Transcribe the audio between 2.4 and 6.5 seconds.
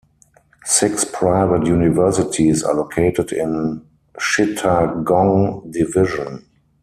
are located in Chittagong Division.